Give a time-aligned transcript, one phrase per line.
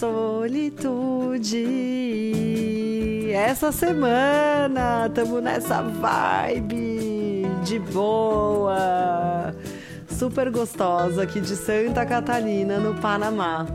[0.00, 1.66] solitude.
[3.32, 9.54] Essa semana tamo nessa vibe de boa,
[10.08, 13.66] super gostosa aqui de Santa Catarina, no Panamá.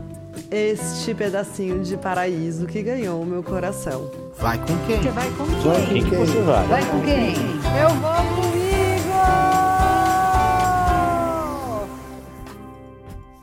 [0.50, 4.10] Este pedacinho de paraíso que ganhou meu coração.
[4.38, 5.02] Vai com quem?
[5.02, 5.60] Você vai com quem?
[5.62, 6.18] Vai com Quem que quem?
[6.18, 6.66] você vai?
[6.66, 7.34] Vai com quem?
[7.80, 8.55] Eu vou comigo!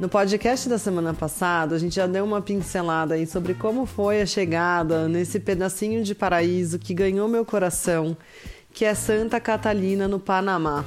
[0.03, 4.21] No podcast da semana passada, a gente já deu uma pincelada aí sobre como foi
[4.21, 8.17] a chegada nesse pedacinho de paraíso que ganhou meu coração,
[8.73, 10.83] que é Santa Catalina, no Panamá.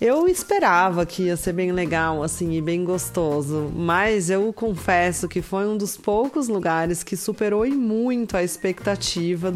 [0.00, 5.40] Eu esperava que ia ser bem legal, assim, e bem gostoso, mas eu confesso que
[5.40, 9.54] foi um dos poucos lugares que superou e muito a expectativa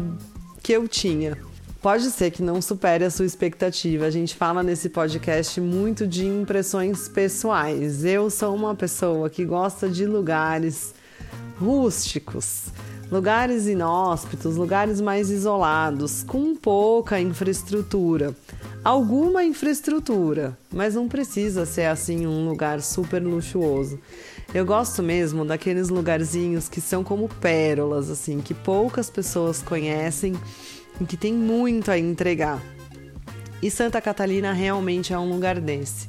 [0.61, 1.37] que eu tinha.
[1.83, 4.05] Pode ser que não supere a sua expectativa.
[4.05, 8.05] A gente fala nesse podcast muito de impressões pessoais.
[8.05, 10.95] Eu sou uma pessoa que gosta de lugares
[11.59, 12.67] rústicos,
[13.11, 18.33] lugares inóspitos, lugares mais isolados, com pouca infraestrutura.
[18.81, 23.99] Alguma infraestrutura, mas não precisa ser assim um lugar super luxuoso.
[24.53, 30.33] Eu gosto mesmo daqueles lugarzinhos que são como pérolas, assim, que poucas pessoas conhecem
[31.07, 32.61] que tem muito a entregar.
[33.61, 36.07] E Santa Catalina realmente é um lugar desse.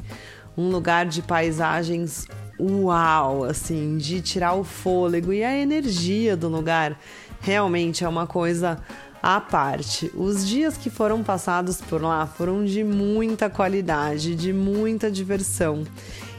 [0.57, 2.27] Um lugar de paisagens
[2.59, 6.99] uau, assim, de tirar o fôlego e a energia do lugar
[7.41, 8.79] realmente é uma coisa
[9.23, 10.11] à parte.
[10.15, 15.85] Os dias que foram passados por lá foram de muita qualidade, de muita diversão,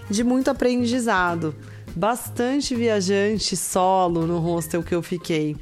[0.09, 1.55] de muito aprendizado.
[1.95, 5.55] Bastante viajante solo no hostel que eu fiquei.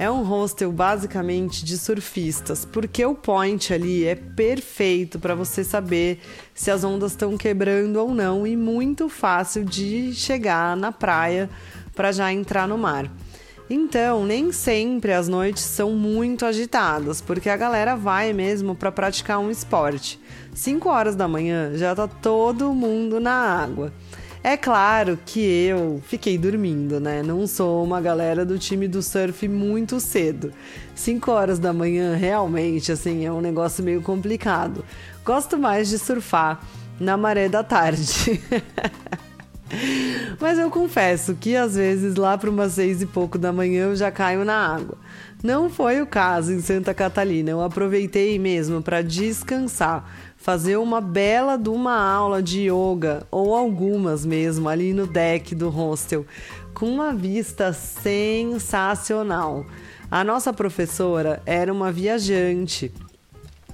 [0.00, 6.22] É um hostel basicamente de surfistas, porque o point ali é perfeito para você saber
[6.54, 11.50] se as ondas estão quebrando ou não e muito fácil de chegar na praia
[11.94, 13.12] para já entrar no mar.
[13.68, 19.38] Então, nem sempre as noites são muito agitadas, porque a galera vai mesmo para praticar
[19.38, 20.18] um esporte.
[20.54, 23.92] 5 horas da manhã já tá todo mundo na água.
[24.42, 27.22] É claro que eu fiquei dormindo, né?
[27.22, 30.50] Não sou uma galera do time do surf muito cedo.
[30.94, 34.82] 5 horas da manhã, realmente, assim, é um negócio meio complicado.
[35.22, 36.58] Gosto mais de surfar
[36.98, 38.40] na maré da tarde.
[40.40, 43.96] Mas eu confesso que às vezes lá para umas seis e pouco da manhã eu
[43.96, 44.96] já caio na água.
[45.42, 47.50] Não foi o caso em Santa Catalina.
[47.50, 54.24] Eu aproveitei mesmo para descansar, fazer uma bela de uma aula de yoga ou algumas
[54.24, 56.26] mesmo ali no deck do hostel,
[56.72, 59.66] com uma vista sensacional.
[60.10, 62.92] A nossa professora era uma viajante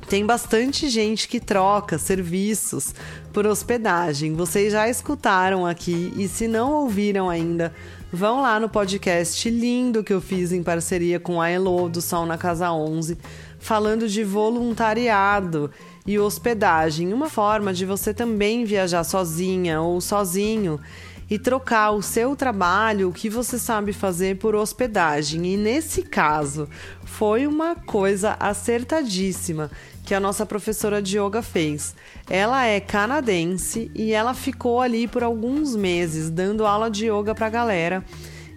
[0.09, 2.95] tem bastante gente que troca serviços
[3.33, 4.35] por hospedagem.
[4.35, 7.75] Vocês já escutaram aqui e se não ouviram ainda,
[8.13, 12.25] vão lá no podcast lindo que eu fiz em parceria com a Elo do Sol
[12.25, 13.19] na Casa 11,
[13.59, 15.73] falando de voluntariado
[16.07, 20.81] e hospedagem, uma forma de você também viajar sozinha ou sozinho
[21.29, 25.45] e trocar o seu trabalho, o que você sabe fazer por hospedagem.
[25.47, 26.69] E nesse caso,
[27.05, 29.71] foi uma coisa acertadíssima
[30.05, 31.97] que a nossa professora de yoga fez.
[32.31, 37.47] Ela é canadense e ela ficou ali por alguns meses dando aula de yoga para
[37.47, 38.05] a galera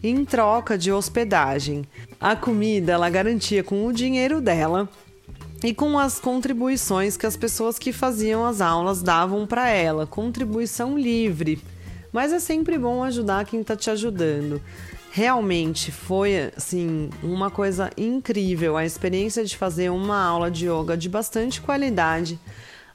[0.04, 1.86] em troca de hospedagem.
[2.22, 4.88] A comida ela garantia com o dinheiro dela
[5.64, 10.98] e com as contribuições que as pessoas que faziam as aulas davam para ela, contribuição
[10.98, 11.62] livre.
[12.12, 14.62] Mas é sempre bom ajudar quem está te ajudando.
[15.12, 21.10] Realmente foi assim uma coisa incrível a experiência de fazer uma aula de yoga de
[21.10, 22.40] bastante qualidade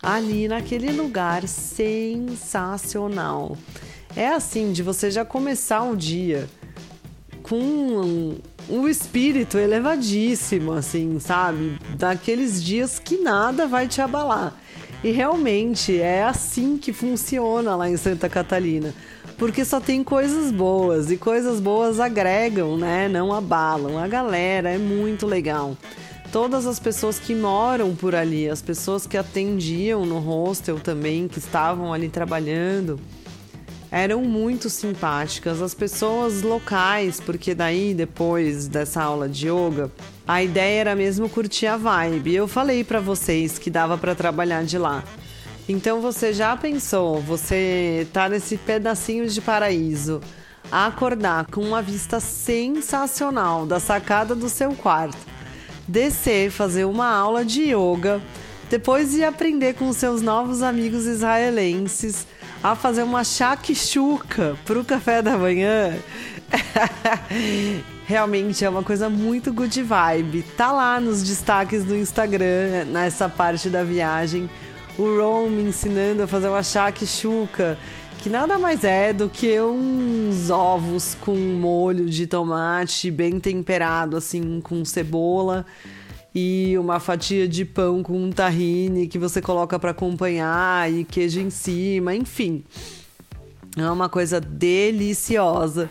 [0.03, 2.39] ali naquele lugar sensacional.
[4.17, 6.49] É assim de você já começar o dia
[7.43, 8.37] com
[8.69, 11.79] um, espírito elevadíssimo, assim, sabe?
[11.97, 14.55] Daqueles dias que nada vai te abalar.
[15.03, 18.95] E realmente é assim que funciona lá em Santa Catalina.
[19.37, 23.09] Porque só tem coisas boas e coisas boas agregam, né?
[23.09, 23.99] Não abalam.
[23.99, 25.77] A galera é muito legal.
[26.33, 31.39] Todas as pessoas que moram por ali, as pessoas que atendiam no hostel também, que
[31.39, 32.99] estavam ali trabalhando,
[33.95, 35.63] eram muito simpáticas.
[35.63, 39.89] As pessoas locais, porque daí depois dessa aula de yoga,
[40.27, 42.35] a ideia era mesmo curtir a vibe.
[42.35, 45.05] Eu falei para vocês que dava para trabalhar de lá.
[45.69, 50.21] Então você já pensou, você tá nesse pedacinho de paraíso,
[50.73, 55.25] acordar com uma vista sensacional da sacada do seu quarto,
[55.87, 58.21] descer, fazer uma aula de yoga,
[58.69, 62.27] depois ir aprender com seus novos amigos israelenses
[62.65, 65.95] a fazer uma shakshuka para o café da manhã.
[68.07, 70.43] Realmente é uma coisa muito good vibe.
[70.57, 74.49] Tá lá nos destaques do Instagram, nessa parte da viagem,
[74.97, 77.77] o Ron me ensinando a fazer uma shakshuka,
[78.21, 84.59] que nada mais é do que uns ovos com molho de tomate bem temperado, assim,
[84.63, 85.67] com cebola
[86.35, 91.41] e uma fatia de pão com um tahine que você coloca para acompanhar e queijo
[91.41, 92.65] em cima, enfim.
[93.77, 95.89] É uma coisa deliciosa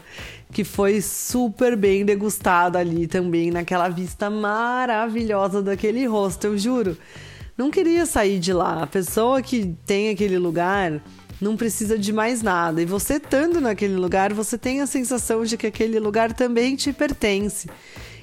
[0.52, 6.98] que foi super bem degustada ali também naquela vista maravilhosa daquele hostel, juro.
[7.58, 8.84] Não queria sair de lá.
[8.84, 11.02] A pessoa que tem aquele lugar
[11.42, 12.82] não precisa de mais nada.
[12.82, 16.94] E você estando naquele lugar, você tem a sensação de que aquele lugar também te
[16.94, 17.68] pertence.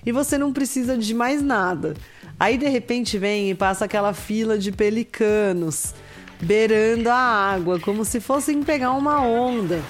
[0.05, 1.94] E você não precisa de mais nada.
[2.38, 5.94] Aí de repente vem e passa aquela fila de pelicanos
[6.41, 9.82] beirando a água, como se fossem pegar uma onda.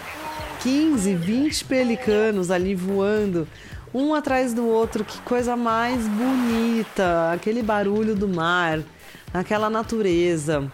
[0.62, 3.48] 15, 20 pelicanos ali voando,
[3.94, 7.32] um atrás do outro, que coisa mais bonita!
[7.32, 8.80] Aquele barulho do mar,
[9.32, 10.70] aquela natureza.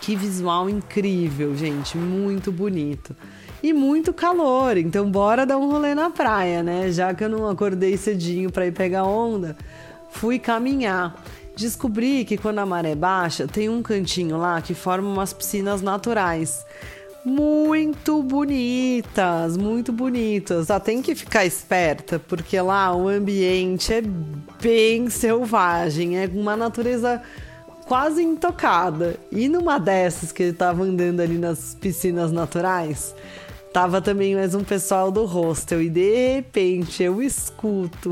[0.00, 3.14] Que visual incrível, gente, muito bonito.
[3.62, 6.90] E muito calor, então bora dar um rolê na praia, né?
[6.90, 9.56] Já que eu não acordei cedinho para ir pegar onda,
[10.10, 11.14] fui caminhar.
[11.54, 16.64] Descobri que quando a maré baixa, tem um cantinho lá que forma umas piscinas naturais.
[17.22, 20.68] Muito bonitas, muito bonitas.
[20.68, 24.02] Só tem que ficar esperta, porque lá o ambiente é
[24.62, 27.20] bem selvagem, é uma natureza
[27.84, 29.16] quase intocada.
[29.30, 33.14] E numa dessas que ele tava andando ali nas piscinas naturais,
[33.72, 38.10] tava também mais um pessoal do hostel e de repente eu escuto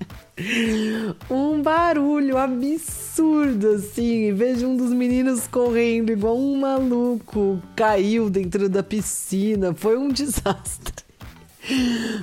[1.30, 4.32] um barulho absurdo assim.
[4.34, 9.74] Vejo um dos meninos correndo igual um maluco, caiu dentro da piscina.
[9.74, 11.06] Foi um desastre.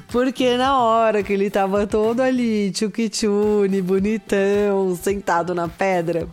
[0.10, 6.30] Porque na hora que ele tava todo ali, tchuquichune, bonitão, sentado na pedra,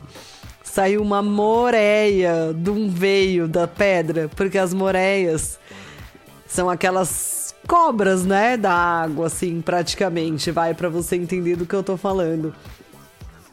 [0.62, 5.58] saiu uma moreia de um veio da pedra, porque as moreias
[6.50, 11.82] são aquelas cobras, né, da água, assim, praticamente, vai para você entender do que eu
[11.82, 12.52] tô falando.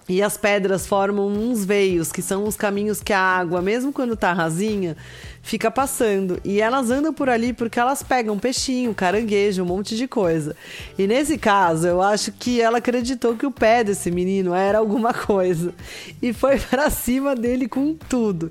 [0.09, 4.15] E as pedras formam uns veios, que são os caminhos que a água, mesmo quando
[4.15, 4.95] tá rasinha,
[5.41, 6.39] fica passando.
[6.45, 10.55] E elas andam por ali porque elas pegam peixinho, caranguejo, um monte de coisa.
[10.97, 15.11] E nesse caso, eu acho que ela acreditou que o pé desse menino era alguma
[15.13, 15.73] coisa.
[16.21, 18.49] E foi para cima dele com tudo.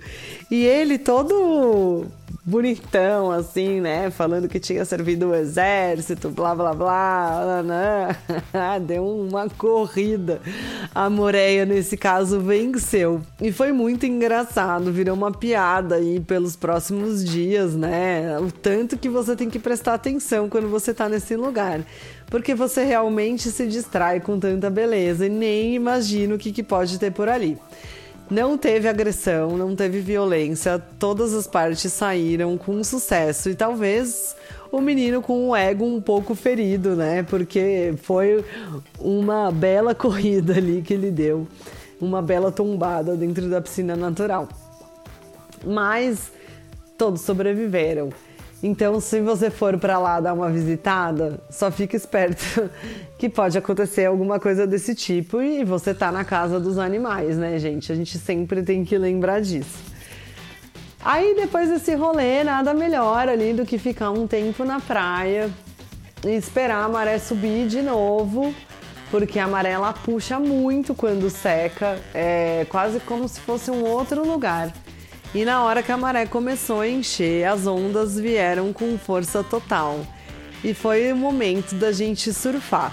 [0.50, 2.06] E ele todo
[2.46, 4.08] bonitão, assim, né?
[4.08, 7.62] Falando que tinha servido o exército, blá blá blá.
[7.64, 8.16] Né?
[8.87, 10.40] Deu uma corrida.
[10.94, 13.20] A Moreia, nesse caso, venceu.
[13.43, 18.38] E foi muito engraçado, virou uma piada aí pelos próximos dias, né?
[18.38, 21.81] O tanto que você tem que prestar atenção quando você tá nesse lugar.
[22.31, 26.98] Porque você realmente se distrai com tanta beleza e nem imagina o que, que pode
[26.98, 27.58] ter por ali.
[28.28, 34.34] Não teve agressão, não teve violência, todas as partes saíram com sucesso e talvez
[34.73, 37.23] o menino com o ego um pouco ferido, né?
[37.23, 38.44] Porque foi
[38.99, 41.46] uma bela corrida ali que ele deu,
[42.00, 44.48] uma bela tombada dentro da piscina natural.
[45.65, 46.32] Mas
[46.98, 48.10] todos sobreviveram.
[48.63, 52.70] Então, se você for para lá dar uma visitada, só fique esperto
[53.19, 57.58] que pode acontecer alguma coisa desse tipo e você tá na casa dos animais, né,
[57.58, 57.93] gente?
[57.93, 59.79] A gente sempre tem que lembrar disso.
[61.05, 65.51] Aí, depois desse rolê, nada melhor ali do que ficar um tempo na praia
[66.25, 68.53] e esperar a maré subir de novo,
[69.10, 74.27] porque a maré ela puxa muito quando seca, é quase como se fosse um outro
[74.27, 74.72] lugar.
[75.36, 80.00] E na hora que a maré começou a encher, as ondas vieram com força total.
[80.64, 82.90] E foi o momento da gente surfar.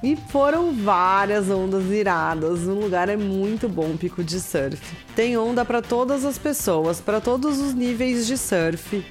[0.00, 2.60] E foram várias ondas iradas.
[2.60, 4.80] O lugar é muito bom, pico de surf.
[5.16, 9.04] Tem onda para todas as pessoas, para todos os níveis de surf.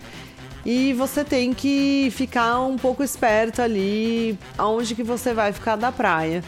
[0.66, 5.92] E você tem que ficar um pouco esperto ali aonde que você vai ficar da
[5.92, 6.42] praia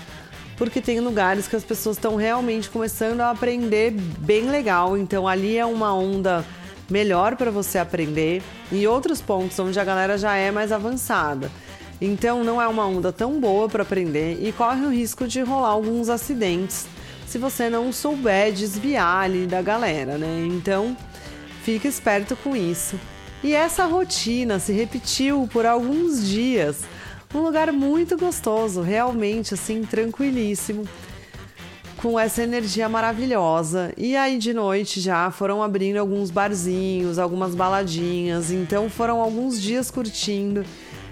[0.59, 4.97] porque tem lugares que as pessoas estão realmente começando a aprender bem legal.
[4.97, 6.45] Então ali é uma onda
[6.91, 11.49] melhor para você aprender e outros pontos onde a galera já é mais avançada.
[12.01, 15.69] Então não é uma onda tão boa para aprender e corre o risco de rolar
[15.69, 16.87] alguns acidentes
[17.25, 20.45] se você não souber desviar ali da galera, né?
[20.45, 20.97] Então
[21.63, 22.99] fica esperto com isso.
[23.41, 26.83] E essa rotina se repetiu por alguns dias
[27.33, 30.85] um lugar muito gostoso, realmente assim, tranquilíssimo,
[31.97, 33.93] com essa energia maravilhosa.
[33.97, 39.91] E aí de noite já foram abrindo alguns barzinhos, algumas baladinhas, então foram alguns dias
[39.91, 40.65] curtindo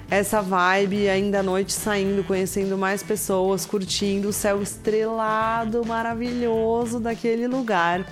[0.10, 7.46] essa vibe ainda à noite saindo, conhecendo mais pessoas, curtindo o céu estrelado maravilhoso daquele
[7.46, 8.06] lugar.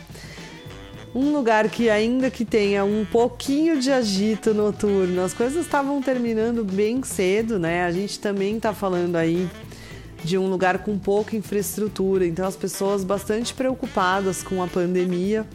[1.15, 6.63] Um lugar que ainda que tenha um pouquinho de agito noturno, as coisas estavam terminando
[6.63, 7.86] bem cedo, né?
[7.86, 9.50] A gente também tá falando aí
[10.24, 15.45] de um lugar com pouca infraestrutura, então as pessoas bastante preocupadas com a pandemia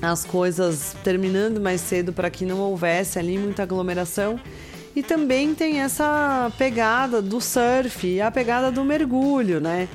[0.00, 4.38] as coisas terminando mais cedo para que não houvesse ali muita aglomeração.
[4.94, 9.88] E também tem essa pegada do surf, a pegada do mergulho, né?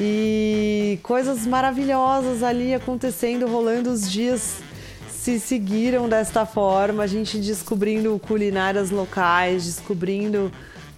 [0.00, 4.60] E coisas maravilhosas ali acontecendo, rolando os dias
[5.08, 10.50] se seguiram desta forma, a gente descobrindo culinárias locais, descobrindo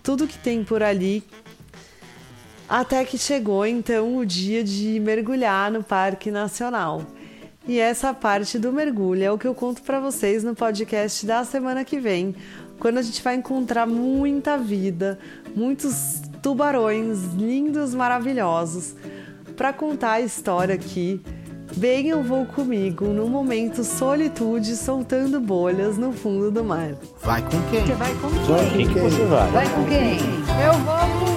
[0.02, 1.22] tudo que tem por ali.
[2.66, 7.02] Até que chegou então o dia de mergulhar no Parque Nacional.
[7.68, 11.44] E essa parte do mergulho é o que eu conto para vocês no podcast da
[11.44, 12.34] semana que vem,
[12.78, 15.18] quando a gente vai encontrar muita vida,
[15.54, 18.94] muitos tubarões lindos, maravilhosos,
[19.56, 21.22] para contar a história aqui.
[21.72, 26.90] Venham vou comigo no momento solitude soltando bolhas no fundo do mar.
[27.22, 27.80] Vai com quem?
[27.86, 28.44] Você vai com quem?
[28.44, 29.50] Vai com quem que você vai?
[29.52, 30.18] Vai com quem?
[30.62, 31.33] Eu vou com